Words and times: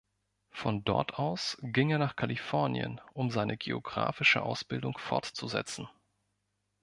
Von 0.49 0.83
dort 0.83 1.19
aus 1.19 1.57
ging 1.61 1.91
er 1.91 1.99
nach 1.99 2.15
Kalifornien, 2.15 2.99
um 3.13 3.29
seine 3.29 3.55
geographische 3.55 4.41
Ausbildung 4.41 4.97
fortzusetzen. 4.97 5.87